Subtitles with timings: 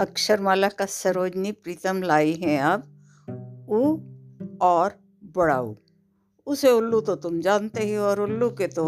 [0.00, 2.82] अक्षरमाला का सरोजनी प्रीतम लाई हैं अब
[3.70, 3.80] ऊ
[4.62, 4.98] और
[5.36, 5.74] बड़ा ऊ
[6.46, 8.84] उसे उल्लू तो तुम जानते ही और उल्लू के तो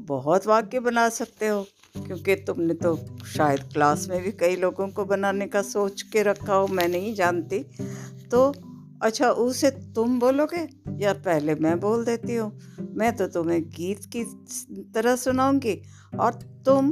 [0.00, 1.62] बहुत वाक्य बना सकते हो,
[1.96, 2.96] क्योंकि तुमने तो
[3.26, 7.14] शायद क्लास में भी कई लोगों को बनाने का सोच के रखा हो, मैं नहीं
[7.14, 7.58] जानती।
[8.30, 8.52] तो
[9.02, 10.66] अच्छा उसे तुम बोलोगे
[10.98, 12.50] या पहले मैं बोल देती हूँ?
[12.94, 14.24] मैं तो तुम्हें गीत की
[14.94, 15.80] तरह सुनाऊँगी
[16.18, 16.32] और
[16.66, 16.90] तुम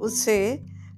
[0.00, 0.36] उससे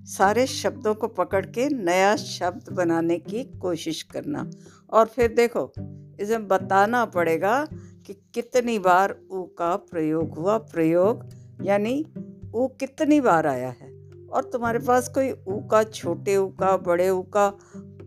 [0.09, 4.51] सारे शब्दों को पकड़ के नया शब्द बनाने की कोशिश करना।
[4.91, 5.73] और फिर देखो,
[6.21, 7.69] इसे बताना पड़ेगा
[8.07, 11.29] कि कितनी बार ऊ का प्रयोग हुआ। प्रयोग
[11.63, 12.07] यानी
[12.55, 17.11] ऊ कितनी बार आया है। और तुम्हारे पास कोई ऊ का, छोटे ऊ का, बड़े
[17.11, 17.59] ऊ का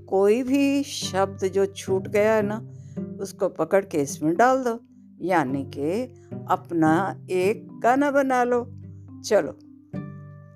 [0.07, 2.71] कोई भी शब्द जो छूट गया है ना,
[3.19, 4.79] उसको पकड़ के इसमें डाल दो।
[5.21, 6.13] यानी कि
[6.49, 8.71] अपना एक गाना बना लो।
[9.25, 9.70] चलो।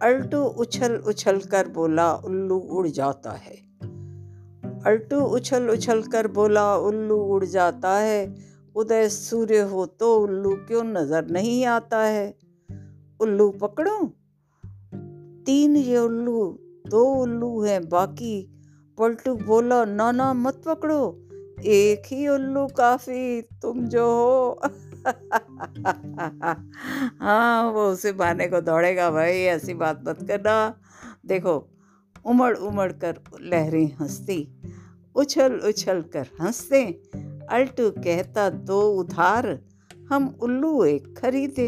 [0.01, 3.55] अल्टू उछल उछल कर बोला, उल्लू उड़ जाता है।
[4.85, 8.35] अल्टू उछल उछल कर बोला, उल्लू उड़ जाता है।
[8.75, 12.35] उदय सूर्य हो तो उल्लू क्यों नज़र नहीं आता है?
[13.19, 14.13] उल्लू पकड़ो।
[15.45, 18.51] तीन ये उल्लू, दो उल्लू हैं, बाकी
[18.97, 21.24] पलटू बोला ना ना मत पकड़ो।
[21.59, 24.61] एक ही उल्लू काफ़ी तुम जो हो।
[27.19, 30.79] हाँ वो उसे मारने को दौड़ेगा भाई ऐसी बात मत करना।
[31.25, 31.71] देखो
[32.25, 34.47] उमड़ उमड़ कर लहरें हंसती
[35.15, 36.83] उछल उछल कर हँसते।
[37.49, 39.59] अल्टू कहता दो उधार
[40.09, 41.67] हम उल्लू एक खरीदे।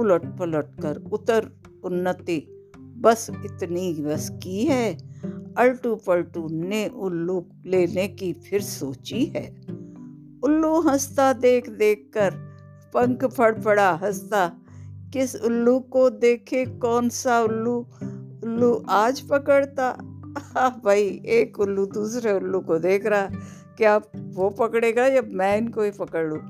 [0.00, 1.50] उलट पलट कर उतर
[1.84, 4.92] उन्नति बस इतनी बस की है।
[5.58, 9.46] अल्टू पलटू ने उल्लू लेने की फिर सोची है।
[10.44, 12.30] उल्लू हंसता देख देख कर
[12.94, 14.52] पंख फड़फड़ा हंसता,
[15.12, 17.86] किस उल्लू को देखे कौन सा उल्लू?
[18.44, 19.96] उल्लू आज पकड़ता।
[20.38, 23.26] हाँ भाई, एक उल्लू दूसरे उल्लू को देख रहा।
[23.76, 26.40] क्या वो पकड़ेगा या मैं इनको ही पकड़ लूँ?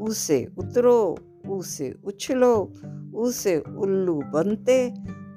[0.00, 1.18] उसे उतरो,
[1.48, 2.72] उसे उछलो,
[3.14, 4.94] उसे उल्लू बनते,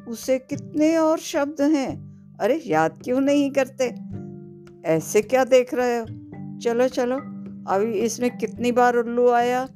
[0.07, 2.10] उसे कितने और शब्द हैं?
[2.41, 3.95] अरे याद क्यों नहीं करते?
[4.85, 6.05] ऐसे क्या देख रहे हो?
[6.59, 7.15] चलो चलो।
[7.67, 9.67] अभी इसमें कितनी बार उल्लू आया?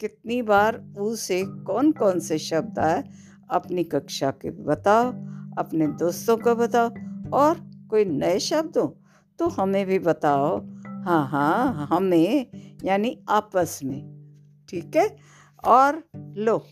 [0.00, 3.04] कितनी बार ऊ से कौन कौन से शब्द आए?
[3.50, 5.12] अपनी कक्षा के बताओ,
[5.58, 6.88] अपने दोस्तों को बताओ।
[7.32, 8.98] और कोई नए शब्द हो
[9.38, 12.46] तो हमें भी बताओ। हाँ हाँ हमें,
[12.84, 14.20] यानी आपस में।
[14.68, 15.16] ठीक है?
[15.64, 16.66] और लो,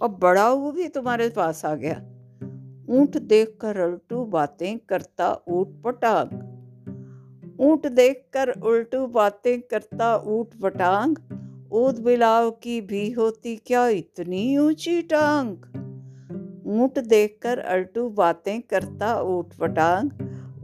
[0.00, 2.02] और बड़ा ऊ भी तुम्हारे पास आ गया।
[2.90, 6.30] ऊँट देख कर अल्टू बातें करता ऊट पटांग।
[7.60, 11.16] ऊँट देखकर उल्टू बातें करता ऊट पटांग।
[11.72, 15.56] ऊद बिलाव की भी होती क्या इतनी ऊँची टांग?
[16.66, 20.10] ऊँट देखकर अल्टू बातें करता ऊट पटांग।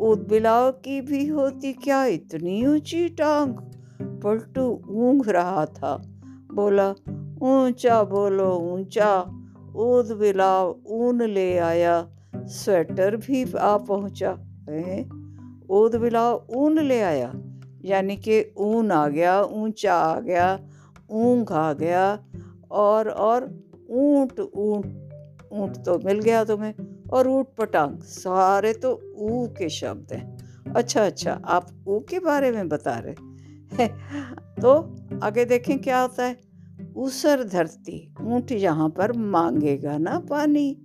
[0.01, 3.53] ऊद बिलाव की भी होती क्या इतनी ऊँची टांग?
[4.23, 5.97] पलटू ऊँघ रहा था।
[6.53, 6.91] बोला,
[7.43, 9.23] ऊँचा बोलो, ऊँचा।
[9.77, 12.07] ऊद बिलाव ऊन ले आया।
[12.49, 14.39] स्वेटर भी आ पहुँचा।
[14.71, 15.09] है?
[15.71, 17.35] ऊद बिलाव ऊन ले आया।
[17.85, 20.61] यानी कि ऊन आ गया, ऊँचा आ गया,
[21.11, 22.25] ऊँग आ गया,
[22.71, 25.11] और और ऊँट ऊँट
[25.53, 26.75] ऊँट तो मिल गया तुम्हें,
[27.13, 30.39] और ऊँट पटांग, सारे तो ऊ के शब्द हैं।
[30.77, 33.89] अच्छा अच्छा आप ऊ के बारे में बता रहे
[34.63, 36.37] तो आगे देखें क्या होता है?
[36.97, 40.81] ऊसर धरती, ऊँट यहाँ पर मांगेगा ना पानी।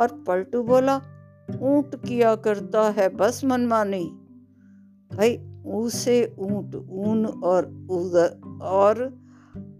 [0.00, 0.96] और पलटू बोला,
[1.60, 4.04] ऊँट किया करता है बस मनमानी।
[5.16, 5.36] भाई,
[5.66, 9.18] उसे ऊँट, ऊन और उदर और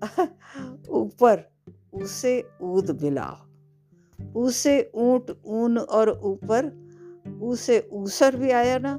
[0.90, 1.50] ऊपर,
[1.94, 3.44] उसे ऊद बिला
[4.36, 6.66] उसे ऊँट, ऊन और ऊपर,
[7.42, 8.98] उसे ऊसर भी आया ना।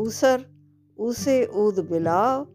[0.00, 0.44] ऊसर,
[0.98, 2.46] उसे ऊद बिलाओ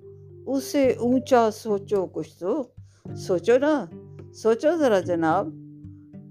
[0.48, 2.74] उसे ऊँचा सोचो कुछ तो।
[3.09, 3.90] सोचो ना,
[4.34, 5.65] सोचो ज़रा जनाब।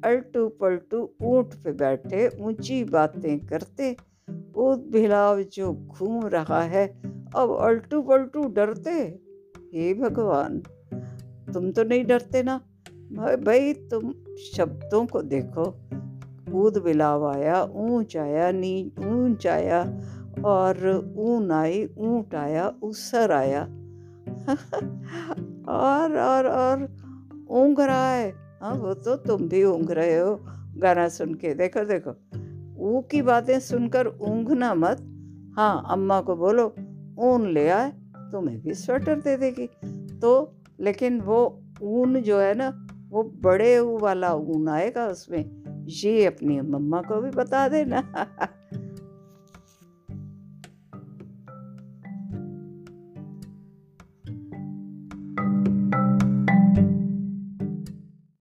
[0.04, 3.96] अल्टू पलटू ऊँट पे बैठे ऊँची बातें करते।
[4.56, 7.00] ऊद भिलाव जो घूम रहा है,
[7.36, 9.20] अब अल्टू पलटू डरते।
[9.74, 10.62] हे भगवान,
[11.54, 12.60] तुम तो नहीं डरते ना?
[13.36, 14.14] भाई तुम
[14.56, 15.76] शब्दों को देखो।
[16.52, 20.00] ऊद बिलाव आया, ऊंच आया, नी, ऊंच आया,
[20.44, 23.62] और ऊन आई, ऊँट आया, उसर आया।
[25.68, 26.88] और और और
[27.50, 30.40] ऊँग रहा है। हाँ वो तो तुम भी ऊँग रहे हो,
[30.76, 32.10] गाना सुन के। देखो देखो,
[32.78, 34.96] ऊ की बातें सुनकर ऊँघना मत।
[35.56, 36.74] हाँ अम्मा को बोलो,
[37.18, 39.66] ऊन ले आए, तुम्हें भी स्वेटर दे देगी।
[40.18, 45.44] तो लेकिन वो ऊन जो है ना, वो बड़े ऊ वाला ऊन आएगा उसमें।
[45.88, 48.02] ये अपनी मम्मा को भी बता देना।